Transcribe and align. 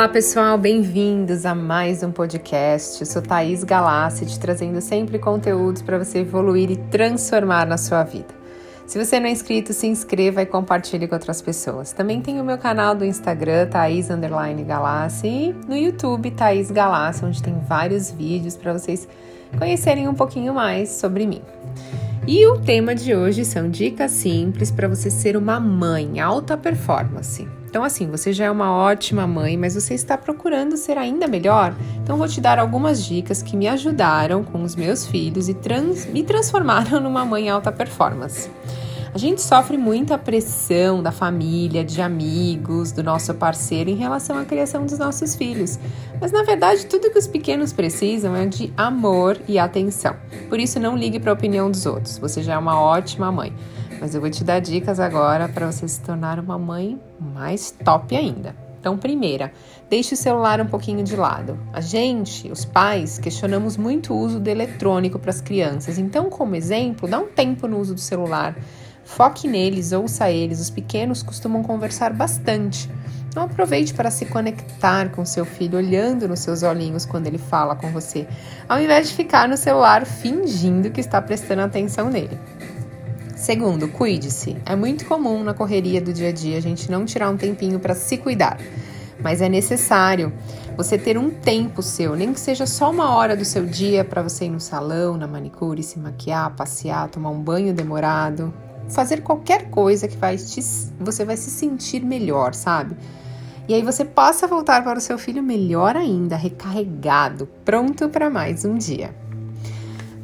Olá 0.00 0.08
pessoal, 0.08 0.56
bem-vindos 0.56 1.44
a 1.44 1.54
mais 1.54 2.02
um 2.02 2.10
podcast. 2.10 3.02
Eu 3.02 3.06
sou 3.06 3.20
Thaís 3.20 3.62
Galassi, 3.62 4.24
te 4.24 4.40
trazendo 4.40 4.80
sempre 4.80 5.18
conteúdos 5.18 5.82
para 5.82 5.98
você 5.98 6.20
evoluir 6.20 6.70
e 6.70 6.76
transformar 6.76 7.66
na 7.66 7.76
sua 7.76 8.02
vida. 8.02 8.34
Se 8.86 8.98
você 8.98 9.20
não 9.20 9.26
é 9.26 9.30
inscrito, 9.30 9.74
se 9.74 9.86
inscreva 9.86 10.40
e 10.40 10.46
compartilhe 10.46 11.06
com 11.06 11.14
outras 11.14 11.42
pessoas. 11.42 11.92
Também 11.92 12.22
tem 12.22 12.40
o 12.40 12.44
meu 12.44 12.56
canal 12.56 12.94
do 12.94 13.04
Instagram, 13.04 13.66
Thaís 13.66 14.08
Galassi, 14.66 15.28
e 15.28 15.54
no 15.68 15.76
YouTube, 15.76 16.30
Thaís 16.30 16.70
Galassi, 16.70 17.22
onde 17.26 17.42
tem 17.42 17.60
vários 17.68 18.10
vídeos 18.10 18.56
para 18.56 18.72
vocês 18.72 19.06
conhecerem 19.58 20.08
um 20.08 20.14
pouquinho 20.14 20.54
mais 20.54 20.88
sobre 20.88 21.26
mim. 21.26 21.42
E 22.26 22.46
o 22.46 22.58
tema 22.58 22.94
de 22.94 23.14
hoje 23.14 23.44
são 23.44 23.68
dicas 23.68 24.12
simples 24.12 24.70
para 24.70 24.88
você 24.88 25.10
ser 25.10 25.36
uma 25.36 25.60
mãe 25.60 26.20
alta 26.20 26.56
performance. 26.56 27.46
Então, 27.70 27.84
assim, 27.84 28.10
você 28.10 28.32
já 28.32 28.46
é 28.46 28.50
uma 28.50 28.72
ótima 28.72 29.28
mãe, 29.28 29.56
mas 29.56 29.76
você 29.76 29.94
está 29.94 30.18
procurando 30.18 30.76
ser 30.76 30.98
ainda 30.98 31.28
melhor? 31.28 31.72
Então, 32.02 32.16
vou 32.16 32.26
te 32.26 32.40
dar 32.40 32.58
algumas 32.58 33.04
dicas 33.04 33.44
que 33.44 33.56
me 33.56 33.68
ajudaram 33.68 34.42
com 34.42 34.64
os 34.64 34.74
meus 34.74 35.06
filhos 35.06 35.48
e 35.48 35.54
trans 35.54 36.04
me 36.06 36.24
transformaram 36.24 36.98
numa 37.00 37.24
mãe 37.24 37.48
alta 37.48 37.70
performance. 37.70 38.50
A 39.14 39.18
gente 39.18 39.40
sofre 39.40 39.76
muita 39.76 40.18
pressão 40.18 41.00
da 41.00 41.12
família, 41.12 41.84
de 41.84 42.02
amigos, 42.02 42.90
do 42.90 43.04
nosso 43.04 43.32
parceiro 43.34 43.88
em 43.88 43.94
relação 43.94 44.36
à 44.36 44.44
criação 44.44 44.84
dos 44.84 44.98
nossos 44.98 45.36
filhos. 45.36 45.78
Mas 46.20 46.32
na 46.32 46.42
verdade, 46.42 46.86
tudo 46.86 47.10
que 47.10 47.18
os 47.18 47.26
pequenos 47.28 47.72
precisam 47.72 48.34
é 48.34 48.46
de 48.46 48.72
amor 48.76 49.38
e 49.46 49.60
atenção. 49.60 50.16
Por 50.48 50.58
isso, 50.58 50.80
não 50.80 50.96
ligue 50.96 51.20
para 51.20 51.30
a 51.30 51.34
opinião 51.34 51.70
dos 51.70 51.86
outros. 51.86 52.18
Você 52.18 52.42
já 52.42 52.54
é 52.54 52.58
uma 52.58 52.80
ótima 52.80 53.30
mãe 53.30 53.52
mas 54.00 54.14
eu 54.14 54.20
vou 54.20 54.30
te 54.30 54.42
dar 54.42 54.60
dicas 54.60 54.98
agora 54.98 55.48
para 55.48 55.70
você 55.70 55.86
se 55.86 56.00
tornar 56.00 56.38
uma 56.38 56.58
mãe 56.58 56.98
mais 57.20 57.70
top 57.84 58.16
ainda. 58.16 58.56
Então, 58.80 58.96
primeira, 58.96 59.52
deixe 59.90 60.14
o 60.14 60.16
celular 60.16 60.58
um 60.58 60.66
pouquinho 60.66 61.04
de 61.04 61.14
lado. 61.14 61.58
A 61.70 61.82
gente, 61.82 62.50
os 62.50 62.64
pais, 62.64 63.18
questionamos 63.18 63.76
muito 63.76 64.14
o 64.14 64.18
uso 64.18 64.40
do 64.40 64.48
eletrônico 64.48 65.18
para 65.18 65.28
as 65.28 65.42
crianças. 65.42 65.98
Então, 65.98 66.30
como 66.30 66.56
exemplo, 66.56 67.06
dá 67.06 67.18
um 67.18 67.26
tempo 67.26 67.68
no 67.68 67.78
uso 67.78 67.94
do 67.94 68.00
celular. 68.00 68.56
Foque 69.04 69.46
neles, 69.46 69.92
ouça 69.92 70.30
eles. 70.30 70.60
Os 70.60 70.70
pequenos 70.70 71.22
costumam 71.22 71.62
conversar 71.62 72.14
bastante. 72.14 72.88
Então, 73.28 73.42
aproveite 73.42 73.92
para 73.92 74.10
se 74.10 74.24
conectar 74.24 75.10
com 75.10 75.26
seu 75.26 75.44
filho, 75.44 75.76
olhando 75.76 76.26
nos 76.26 76.40
seus 76.40 76.62
olhinhos 76.62 77.04
quando 77.04 77.26
ele 77.26 77.38
fala 77.38 77.76
com 77.76 77.92
você, 77.92 78.26
ao 78.68 78.80
invés 78.80 79.10
de 79.10 79.14
ficar 79.14 79.46
no 79.46 79.56
celular 79.56 80.06
fingindo 80.06 80.90
que 80.90 81.00
está 81.00 81.20
prestando 81.20 81.62
atenção 81.62 82.08
nele. 82.08 82.36
Segundo, 83.40 83.88
cuide-se. 83.88 84.54
É 84.66 84.76
muito 84.76 85.06
comum 85.06 85.42
na 85.42 85.54
correria 85.54 85.98
do 85.98 86.12
dia 86.12 86.28
a 86.28 86.32
dia 86.32 86.58
a 86.58 86.60
gente 86.60 86.90
não 86.90 87.06
tirar 87.06 87.30
um 87.30 87.38
tempinho 87.38 87.80
para 87.80 87.94
se 87.94 88.18
cuidar, 88.18 88.60
mas 89.18 89.40
é 89.40 89.48
necessário 89.48 90.30
você 90.76 90.98
ter 90.98 91.16
um 91.16 91.30
tempo 91.30 91.80
seu, 91.80 92.14
nem 92.14 92.34
que 92.34 92.38
seja 92.38 92.66
só 92.66 92.90
uma 92.90 93.14
hora 93.16 93.34
do 93.34 93.44
seu 93.46 93.64
dia 93.64 94.04
para 94.04 94.20
você 94.20 94.44
ir 94.44 94.50
no 94.50 94.60
salão, 94.60 95.16
na 95.16 95.26
manicure, 95.26 95.82
se 95.82 95.98
maquiar, 95.98 96.54
passear, 96.54 97.08
tomar 97.08 97.30
um 97.30 97.40
banho 97.40 97.72
demorado, 97.72 98.52
fazer 98.90 99.22
qualquer 99.22 99.70
coisa 99.70 100.06
que 100.06 100.18
vai 100.18 100.36
te, 100.36 100.60
você 101.00 101.24
vai 101.24 101.38
se 101.38 101.50
sentir 101.50 102.04
melhor, 102.04 102.52
sabe? 102.52 102.94
E 103.66 103.72
aí 103.72 103.82
você 103.82 104.04
possa 104.04 104.46
voltar 104.46 104.84
para 104.84 104.98
o 104.98 105.00
seu 105.00 105.16
filho 105.16 105.42
melhor 105.42 105.96
ainda, 105.96 106.36
recarregado, 106.36 107.48
pronto 107.64 108.06
para 108.10 108.28
mais 108.28 108.66
um 108.66 108.76
dia. 108.76 109.14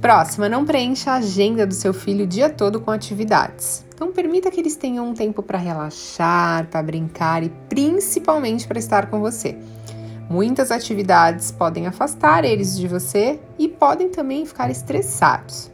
Próxima, 0.07 0.49
não 0.49 0.65
preencha 0.65 1.11
a 1.11 1.17
agenda 1.17 1.67
do 1.67 1.75
seu 1.75 1.93
filho 1.93 2.27
o 2.27 2.29
dia 2.29 2.49
todo 2.49 2.81
com 2.81 2.93
atividades. 2.93 3.85
Então, 3.93 4.13
permita 4.13 4.53
que 4.53 4.61
eles 4.61 4.77
tenham 4.77 5.09
um 5.09 5.13
tempo 5.13 5.43
para 5.43 5.59
relaxar, 5.59 6.69
para 6.69 6.81
brincar 6.81 7.43
e 7.43 7.49
principalmente 7.69 8.69
para 8.69 8.79
estar 8.79 9.11
com 9.11 9.19
você. 9.19 9.59
Muitas 10.31 10.71
atividades 10.71 11.51
podem 11.51 11.89
afastar 11.89 12.45
eles 12.45 12.79
de 12.79 12.87
você 12.87 13.41
e 13.59 13.67
podem 13.67 14.09
também 14.09 14.47
ficar 14.47 14.71
estressados. 14.71 15.73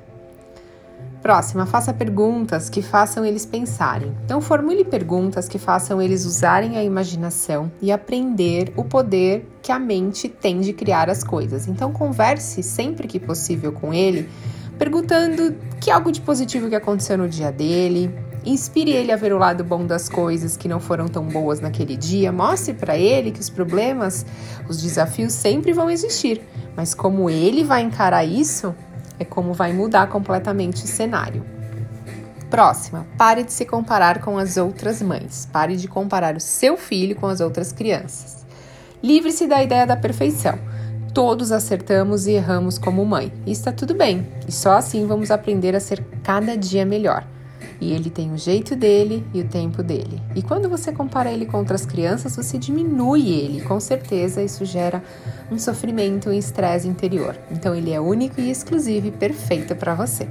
Próxima, 1.23 1.67
faça 1.67 1.95
perguntas 1.95 2.69
que 2.69 2.83
façam 2.83 3.25
eles 3.25 3.47
pensarem. 3.47 4.13
Então, 4.25 4.41
formule 4.41 4.85
perguntas 4.85 5.49
que 5.49 5.57
façam 5.57 6.03
eles 6.03 6.27
usarem 6.27 6.77
a 6.77 6.83
imaginação 6.83 7.71
e 7.81 7.93
aprender 7.93 8.73
o 8.77 8.83
poder 8.83 9.47
que 9.63 9.71
a 9.71 9.79
mente 9.79 10.29
tem 10.29 10.61
de 10.61 10.73
criar 10.73 11.09
as 11.09 11.23
coisas. 11.23 11.69
Então, 11.69 11.93
converse 11.93 12.61
sempre 12.65 13.07
que 13.07 13.21
possível 13.21 13.73
com 13.73 13.95
ele, 13.95 14.29
perguntando 14.77 15.55
que 15.81 15.93
algo 15.93 16.11
de 16.11 16.21
positivo 16.21 16.69
que 16.69 16.75
aconteceu 16.75 17.17
no 17.17 17.29
dia 17.29 17.53
dele. 17.53 18.13
Inspire 18.45 18.91
ele 18.91 19.13
a 19.13 19.17
ver 19.17 19.33
o 19.33 19.39
lado 19.39 19.63
bom 19.63 19.87
das 19.87 20.09
coisas 20.09 20.57
que 20.57 20.67
não 20.67 20.81
foram 20.81 21.07
tão 21.07 21.29
boas 21.29 21.61
naquele 21.61 21.97
dia. 21.97 22.33
Mostre 22.33 22.75
para 22.75 22.99
ele 22.99 23.31
que 23.31 23.39
os 23.39 23.49
problemas, 23.49 24.27
os 24.69 24.83
desafios 24.83 25.33
sempre 25.33 25.73
vão 25.73 25.89
existir, 25.89 26.43
mas 26.77 26.93
como 26.93 27.31
ele 27.31 27.63
vai 27.63 27.83
encarar 27.83 28.25
isso 28.25 28.75
é 29.23 29.25
como 29.25 29.55
vai 29.55 29.73
mudar 29.73 30.09
completamente 30.09 30.85
o 30.85 30.87
cenário. 30.87 31.45
Próxima, 32.51 33.07
pare 33.17 33.43
de 33.43 33.53
se 33.53 33.65
comparar 33.65 34.21
com 34.21 34.37
as 34.37 34.59
outras 34.59 35.01
mães. 35.01 35.49
Pare 35.51 35.75
de 35.75 35.89
comparar 35.89 36.37
o 36.37 36.41
seu 36.41 36.77
filho 36.77 37.17
com 37.17 37.27
as 37.27 37.41
outras 37.41 37.73
crianças. 37.73 38.45
Livre-se 39.03 39.47
da 39.47 39.63
ideia 39.63 39.87
da 39.87 39.97
perfeição. 39.97 40.59
Todos 41.15 41.51
acertamos 41.51 42.27
e 42.27 42.33
erramos 42.33 42.79
como 42.79 43.05
mãe. 43.05 43.33
E 43.47 43.53
está 43.53 43.73
tudo 43.73 43.95
bem. 43.95 44.27
E 44.47 44.53
só 44.53 44.73
assim 44.75 45.07
vamos 45.07 45.31
aprender 45.31 45.75
a 45.75 45.81
ser 45.81 46.05
cada 46.23 46.57
dia 46.57 46.85
melhor. 46.85 47.27
E 47.83 47.93
ele 47.93 48.11
tem 48.11 48.33
o 48.33 48.39
jeito 48.39 48.77
dele 48.77 49.27
e 49.35 49.41
o 49.41 49.49
tempo 49.49 49.83
dele. 49.83 50.23
E 50.37 50.41
quando 50.41 50.69
você 50.69 50.93
compara 50.93 51.33
ele 51.33 51.47
com 51.47 51.57
outras 51.57 51.85
crianças, 51.85 52.37
você 52.37 52.57
diminui 52.57 53.29
ele. 53.29 53.61
Com 53.63 53.81
certeza 53.81 54.41
isso 54.41 54.65
gera 54.65 55.03
um 55.51 55.59
sofrimento 55.59 56.31
um 56.31 56.33
estresse 56.33 56.87
interior. 56.87 57.37
Então 57.51 57.75
ele 57.75 57.91
é 57.91 58.01
único 58.01 58.41
e 58.41 58.53
exclusivo 58.53 59.09
e 59.09 59.11
perfeito 59.11 59.75
para 59.75 59.97
você. 59.97 60.29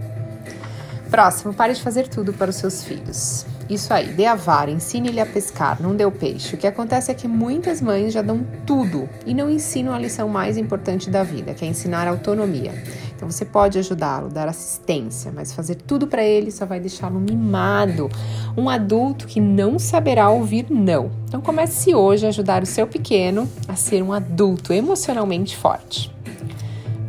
Próximo, 1.10 1.54
pare 1.54 1.74
de 1.74 1.82
fazer 1.82 2.08
tudo 2.08 2.32
para 2.32 2.52
os 2.52 2.56
seus 2.56 2.86
filhos. 2.86 3.46
Isso 3.72 3.94
aí, 3.94 4.08
dê 4.08 4.26
a 4.26 4.36
vara, 4.36 4.70
ensine 4.70 5.08
ele 5.08 5.22
a 5.22 5.26
pescar, 5.26 5.82
não 5.82 5.96
dê 5.96 6.04
o 6.04 6.12
peixe. 6.12 6.56
O 6.56 6.58
que 6.58 6.68
acontece 6.68 7.10
é 7.10 7.14
que 7.14 7.26
muitas 7.26 7.82
mães 7.82 8.12
já 8.12 8.22
dão 8.22 8.46
tudo 8.66 9.08
e 9.26 9.34
não 9.34 9.50
ensinam 9.50 9.94
a 9.94 9.98
lição 9.98 10.28
mais 10.28 10.58
importante 10.58 11.10
da 11.10 11.24
vida, 11.24 11.54
que 11.54 11.64
é 11.64 11.70
ensinar 11.70 12.06
autonomia. 12.06 12.74
Então 13.16 13.32
você 13.32 13.46
pode 13.46 13.80
ajudá-lo, 13.80 14.28
dar 14.28 14.50
assistência, 14.50 15.32
mas 15.34 15.54
fazer 15.54 15.76
tudo 15.76 16.06
para 16.06 16.22
ele 16.22 16.52
só 16.52 16.66
vai 16.66 16.82
deixá-lo 16.82 17.18
mimado, 17.18 18.10
um 18.58 18.70
adulto 18.70 19.26
que 19.26 19.40
não 19.40 19.80
saberá 19.80 20.30
ouvir 20.30 20.66
não. 20.70 21.10
Então 21.30 21.40
comece 21.40 21.96
hoje 21.96 22.26
a 22.26 22.30
ajudar 22.30 22.64
o 22.64 22.66
seu 22.66 22.86
pequeno 22.86 23.48
a 23.70 23.76
ser 23.78 24.04
um 24.04 24.12
adulto 24.12 24.74
emocionalmente 24.74 25.56
forte. 25.56 26.14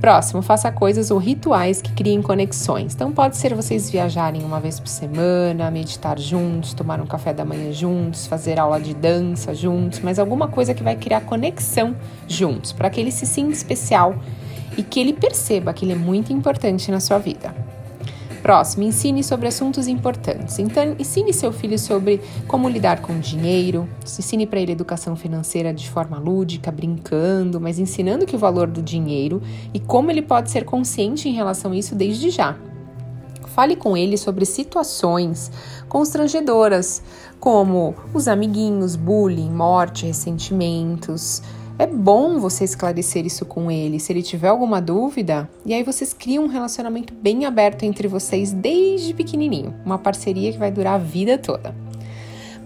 Próximo, 0.03 0.43
faça 0.43 0.73
coisas 0.73 1.13
ou 1.13 1.19
rituais 1.19 1.81
que 1.81 1.93
criem 1.93 2.21
conexões. 2.21 2.93
Então, 2.93 3.13
pode 3.13 3.37
ser 3.37 3.55
vocês 3.55 3.89
viajarem 3.89 4.43
uma 4.43 4.59
vez 4.59 4.81
por 4.81 4.89
semana, 4.89 5.71
meditar 5.71 6.19
juntos, 6.19 6.75
tomar 6.75 7.01
um 7.01 7.07
café 7.07 7.33
da 7.33 7.45
manhã 7.45 7.73
juntos, 7.73 8.27
fazer 8.27 8.59
aula 8.59 8.81
de 8.81 8.95
dança 8.95 9.55
juntos, 9.55 10.01
mas 10.01 10.19
alguma 10.19 10.49
coisa 10.49 10.75
que 10.75 10.83
vai 10.83 10.97
criar 10.97 11.21
conexão 11.21 11.95
juntos, 12.27 12.73
para 12.73 12.91
que 12.91 13.01
ele 13.01 13.13
se 13.13 13.25
sinta 13.25 13.53
especial 13.53 14.17
e 14.77 14.83
que 14.83 14.99
ele 14.99 15.13
perceba 15.13 15.73
que 15.73 15.85
ele 15.85 15.93
é 15.93 15.97
muito 15.97 16.33
importante 16.33 16.91
na 16.91 16.99
sua 16.99 17.19
vida. 17.19 17.55
Próximo, 18.43 18.83
ensine 18.83 19.23
sobre 19.23 19.47
assuntos 19.47 19.87
importantes. 19.87 20.59
Então, 20.59 20.97
ensine 20.99 21.33
seu 21.33 21.53
filho 21.53 21.79
sobre 21.79 22.21
como 22.49 22.69
lidar 22.69 23.01
com 23.01 23.21
dinheiro, 23.21 23.89
ensine 24.03 24.47
para 24.47 24.59
ele 24.59 24.73
educação 24.73 25.15
financeira 25.15 25.73
de 25.73 25.89
forma 25.89 26.19
lúdica, 26.19 26.73
brincando, 26.73 27.61
mas 27.61 27.79
ensinando 27.79 28.27
que 28.27 28.35
o 28.35 28.39
valor 28.39 28.67
do 28.67 28.83
dinheiro 28.83 29.41
e 29.73 29.79
como 29.79 30.11
ele 30.11 30.23
pode 30.23 30.51
ser 30.51 30.65
consciente 30.65 31.29
em 31.29 31.33
relação 31.33 31.71
a 31.71 31.77
isso 31.77 31.95
desde 31.95 32.31
já. 32.31 32.57
Fale 33.47 33.77
com 33.77 33.97
ele 33.97 34.17
sobre 34.17 34.45
situações 34.45 35.53
constrangedoras, 35.89 37.03
como 37.39 37.95
os 38.13 38.27
amiguinhos, 38.27 38.97
bullying, 38.97 39.51
morte, 39.51 40.07
ressentimentos 40.07 41.43
é 41.83 41.87
bom 41.87 42.39
você 42.39 42.63
esclarecer 42.63 43.27
isso 43.27 43.45
com 43.45 43.69
ele, 43.69 43.99
se 43.99 44.13
ele 44.13 44.23
tiver 44.23 44.47
alguma 44.47 44.81
dúvida, 44.81 45.51
e 45.67 45.75
aí 45.75 45.83
vocês 45.83 46.13
criam 46.13 46.45
um 46.45 46.47
relacionamento 46.47 47.13
bem 47.13 47.45
aberto 47.45 47.83
entre 47.83 48.07
vocês 48.07 48.53
desde 48.53 49.13
pequenininho, 49.13 49.75
uma 49.85 49.99
parceria 49.99 50.53
que 50.53 50.59
vai 50.59 50.71
durar 50.71 50.95
a 50.95 50.99
vida 50.99 51.37
toda. 51.37 51.75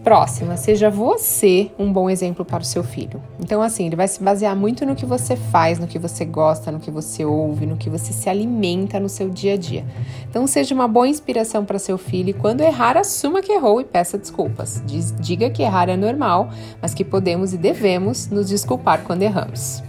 Próxima, 0.07 0.57
seja 0.57 0.89
você 0.89 1.73
um 1.77 1.93
bom 1.93 2.09
exemplo 2.09 2.45
para 2.45 2.63
o 2.63 2.65
seu 2.65 2.85
filho. 2.85 3.21
Então, 3.41 3.61
assim, 3.61 3.87
ele 3.87 3.97
vai 3.97 4.07
se 4.07 4.23
basear 4.23 4.55
muito 4.55 4.87
no 4.87 4.95
que 4.95 5.05
você 5.05 5.35
faz, 5.35 5.81
no 5.81 5.89
que 5.89 5.99
você 5.99 6.25
gosta, 6.25 6.71
no 6.71 6.79
que 6.79 6.93
você 6.93 7.25
ouve, 7.25 7.67
no 7.67 7.77
que 7.77 7.91
você 7.91 8.13
se 8.13 8.31
alimenta 8.31 9.01
no 9.01 9.09
seu 9.09 9.29
dia 9.29 9.55
a 9.55 9.57
dia. 9.57 9.85
Então, 10.31 10.47
seja 10.47 10.77
uma 10.77 10.87
boa 10.87 11.09
inspiração 11.09 11.65
para 11.65 11.77
seu 11.81 11.99
filho 11.99 12.31
e 12.31 12.33
quando 12.33 12.61
errar, 12.61 12.97
assuma 12.97 13.43
que 13.43 13.51
errou 13.51 13.81
e 13.81 13.85
peça 13.85 14.17
desculpas. 14.17 14.81
Diz, 14.87 15.13
diga 15.19 15.51
que 15.51 15.65
errar 15.65 15.89
é 15.89 15.97
normal, 15.97 16.51
mas 16.81 16.95
que 16.95 17.05
podemos 17.05 17.53
e 17.53 17.57
devemos 17.59 18.29
nos 18.29 18.47
desculpar 18.47 19.03
quando 19.03 19.23
erramos. 19.23 19.83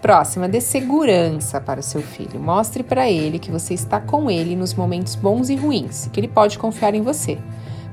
Próxima, 0.00 0.48
dê 0.48 0.62
segurança 0.62 1.60
para 1.60 1.80
o 1.80 1.82
seu 1.82 2.00
filho. 2.00 2.40
Mostre 2.40 2.82
para 2.82 3.10
ele 3.10 3.38
que 3.38 3.50
você 3.50 3.74
está 3.74 4.00
com 4.00 4.30
ele 4.30 4.56
nos 4.56 4.72
momentos 4.72 5.14
bons 5.14 5.50
e 5.50 5.56
ruins, 5.56 6.08
que 6.10 6.18
ele 6.18 6.28
pode 6.28 6.58
confiar 6.58 6.94
em 6.94 7.02
você. 7.02 7.36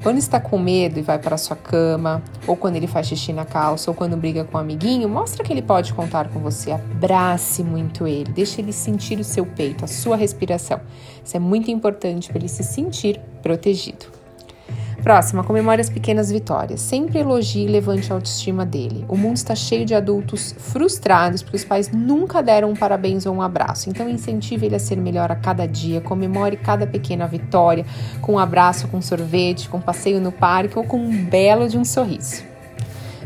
Quando 0.01 0.17
está 0.17 0.39
com 0.39 0.57
medo 0.57 0.97
e 0.97 1.01
vai 1.01 1.19
para 1.19 1.37
sua 1.37 1.57
cama, 1.57 2.23
ou 2.47 2.55
quando 2.55 2.77
ele 2.77 2.87
faz 2.87 3.07
xixi 3.07 3.33
na 3.33 3.43
calça, 3.43 3.91
ou 3.91 3.95
quando 3.95 4.15
briga 4.15 4.45
com 4.45 4.57
um 4.57 4.61
amiguinho, 4.61 5.09
mostra 5.09 5.43
que 5.43 5.51
ele 5.51 5.61
pode 5.61 5.93
contar 5.93 6.29
com 6.29 6.39
você. 6.39 6.71
Abrace 6.71 7.63
muito 7.63 8.07
ele, 8.07 8.31
deixe 8.31 8.61
ele 8.61 8.71
sentir 8.71 9.19
o 9.19 9.23
seu 9.25 9.45
peito, 9.45 9.83
a 9.83 9.87
sua 9.87 10.15
respiração. 10.15 10.79
Isso 11.23 11.35
é 11.35 11.39
muito 11.39 11.69
importante 11.69 12.29
para 12.29 12.37
ele 12.37 12.47
se 12.47 12.63
sentir 12.63 13.19
protegido. 13.41 14.18
Próxima, 15.09 15.43
comemore 15.43 15.81
as 15.81 15.89
pequenas 15.89 16.31
vitórias. 16.31 16.79
Sempre 16.81 17.17
elogie 17.17 17.65
e 17.65 17.67
levante 17.67 18.11
a 18.11 18.15
autoestima 18.15 18.63
dele. 18.63 19.05
O 19.07 19.17
mundo 19.17 19.37
está 19.37 19.55
cheio 19.55 19.83
de 19.83 19.95
adultos 19.95 20.53
frustrados 20.55 21.41
porque 21.41 21.57
os 21.57 21.65
pais 21.65 21.89
nunca 21.89 22.43
deram 22.43 22.69
um 22.69 22.75
parabéns 22.75 23.25
ou 23.25 23.33
um 23.33 23.41
abraço. 23.41 23.89
Então 23.89 24.07
incentive 24.07 24.67
ele 24.67 24.75
a 24.75 24.79
ser 24.79 24.97
melhor 24.97 25.31
a 25.31 25.35
cada 25.35 25.65
dia. 25.65 25.99
Comemore 25.99 26.57
cada 26.57 26.85
pequena 26.85 27.25
vitória 27.25 27.87
com 28.21 28.33
um 28.33 28.37
abraço, 28.37 28.87
com 28.87 29.01
sorvete, 29.01 29.67
com 29.67 29.77
um 29.77 29.81
passeio 29.81 30.21
no 30.21 30.31
parque 30.31 30.77
ou 30.77 30.83
com 30.83 30.99
um 30.99 31.25
belo 31.25 31.67
de 31.67 31.75
um 31.75 31.83
sorriso. 31.83 32.43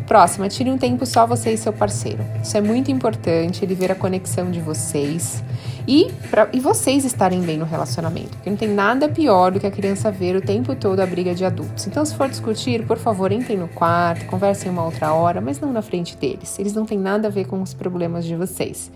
Próxima, 0.08 0.48
tire 0.48 0.72
um 0.72 0.78
tempo 0.78 1.06
só 1.06 1.28
você 1.28 1.52
e 1.52 1.58
seu 1.58 1.74
parceiro. 1.74 2.24
Isso 2.42 2.56
é 2.56 2.62
muito 2.62 2.92
importante, 2.92 3.66
ele 3.66 3.76
ver 3.76 3.92
a 3.92 3.96
conexão 3.96 4.50
de 4.50 4.62
vocês 4.62 5.44
e, 5.88 6.12
pra, 6.30 6.50
e 6.54 6.60
vocês 6.60 7.04
estarem 7.04 7.42
bem 7.42 7.58
no 7.58 7.66
relacionamento. 7.66 8.30
Porque 8.30 8.50
não 8.50 8.58
tem 8.58 8.70
nada 8.70 9.10
pior 9.10 9.52
do 9.52 9.60
que 9.60 9.68
a 9.68 9.72
criança 9.72 10.12
ver 10.12 10.36
o 10.36 10.42
tempo 10.42 10.76
todo 10.76 11.00
a 11.00 11.06
briga 11.06 11.36
de 11.36 11.44
adultos. 11.44 11.88
Então, 11.88 12.06
se 12.06 12.16
for 12.16 12.30
discutir, 12.30 12.86
por 12.86 12.98
favor, 12.98 13.32
entrem 13.32 13.58
no 13.58 13.68
quarto, 13.68 14.26
conversem 14.26 14.72
uma 14.72 14.86
outra 14.86 15.14
hora, 15.14 15.42
mas 15.42 15.60
não 15.60 15.74
na 15.74 15.82
frente 15.82 16.16
deles. 16.16 16.58
Eles 16.58 16.74
não 16.74 16.86
têm 16.86 16.98
nada 16.98 17.28
a 17.28 17.32
ver 17.32 17.46
com 17.46 17.62
os 17.62 17.74
problemas 17.74 18.26
de 18.26 18.36
vocês. 18.36 18.92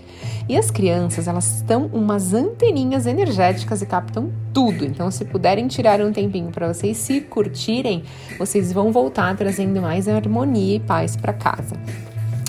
E 0.48 0.58
as 0.58 0.72
crianças, 0.72 1.28
elas 1.28 1.58
estão 1.58 1.88
umas 1.94 2.34
anteninhas 2.34 3.06
energéticas 3.06 3.82
e 3.82 3.86
captam 3.86 4.32
tudo. 4.54 4.86
Então, 4.86 5.12
se 5.12 5.26
puderem 5.26 5.68
tirar 5.68 6.02
um 6.02 6.12
tempinho 6.12 6.52
para 6.52 6.74
vocês 6.74 6.98
se 6.98 7.22
curtirem, 7.22 8.04
vocês 8.38 8.72
vão 8.72 8.92
voltar 8.92 9.36
trazendo 9.36 9.82
mais 9.82 10.08
harmonia 10.08 10.78
e 10.78 10.80
paz 10.80 11.16
para 11.16 11.34
casa. 11.34 11.76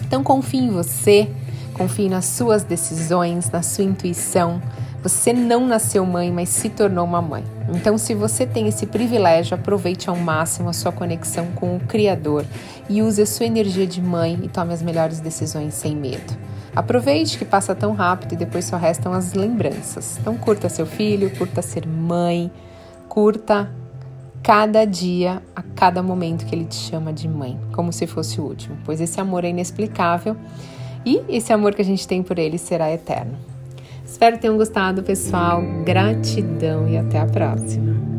Então, 0.06 0.22
confie 0.22 0.58
em 0.58 0.70
você 0.70 1.28
Confie 1.78 2.08
nas 2.08 2.24
suas 2.24 2.64
decisões, 2.64 3.48
na 3.50 3.62
sua 3.62 3.84
intuição. 3.84 4.60
Você 5.00 5.32
não 5.32 5.64
nasceu 5.64 6.04
mãe, 6.04 6.32
mas 6.32 6.48
se 6.48 6.68
tornou 6.68 7.04
uma 7.04 7.22
mãe. 7.22 7.44
Então, 7.72 7.96
se 7.96 8.14
você 8.14 8.44
tem 8.44 8.66
esse 8.66 8.84
privilégio, 8.84 9.54
aproveite 9.54 10.10
ao 10.10 10.16
máximo 10.16 10.68
a 10.68 10.72
sua 10.72 10.90
conexão 10.90 11.46
com 11.54 11.76
o 11.76 11.80
Criador 11.80 12.44
e 12.90 13.00
use 13.00 13.22
a 13.22 13.26
sua 13.26 13.46
energia 13.46 13.86
de 13.86 14.02
mãe 14.02 14.40
e 14.42 14.48
tome 14.48 14.74
as 14.74 14.82
melhores 14.82 15.20
decisões 15.20 15.72
sem 15.74 15.94
medo. 15.94 16.36
Aproveite 16.74 17.38
que 17.38 17.44
passa 17.44 17.76
tão 17.76 17.92
rápido 17.92 18.32
e 18.32 18.36
depois 18.36 18.64
só 18.64 18.76
restam 18.76 19.12
as 19.12 19.32
lembranças. 19.32 20.18
Então, 20.20 20.36
curta 20.36 20.68
seu 20.68 20.84
filho, 20.84 21.30
curta 21.38 21.62
ser 21.62 21.86
mãe, 21.86 22.50
curta 23.08 23.70
cada 24.42 24.84
dia, 24.84 25.40
a 25.54 25.62
cada 25.62 26.02
momento 26.02 26.44
que 26.44 26.54
ele 26.54 26.64
te 26.64 26.74
chama 26.74 27.12
de 27.12 27.28
mãe, 27.28 27.58
como 27.72 27.92
se 27.92 28.06
fosse 28.06 28.40
o 28.40 28.44
último, 28.44 28.76
pois 28.84 29.00
esse 29.00 29.20
amor 29.20 29.44
é 29.44 29.50
inexplicável 29.50 30.36
e 31.16 31.36
esse 31.36 31.52
amor 31.52 31.74
que 31.74 31.82
a 31.82 31.84
gente 31.84 32.06
tem 32.06 32.22
por 32.22 32.38
ele 32.38 32.58
será 32.58 32.92
eterno. 32.92 33.38
Espero 34.04 34.36
que 34.36 34.42
tenham 34.42 34.56
gostado, 34.56 35.02
pessoal. 35.02 35.62
Gratidão 35.84 36.88
e 36.88 36.96
até 36.96 37.18
a 37.18 37.26
próxima. 37.26 38.17